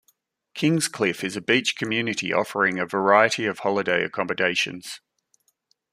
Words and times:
Kingscliff 0.55 1.23
is 1.23 1.35
a 1.37 1.41
beach 1.41 1.77
community 1.77 2.33
offering 2.33 2.79
a 2.79 2.87
variety 2.87 3.45
of 3.45 3.59
holiday 3.59 4.03
accommodations. 4.03 4.99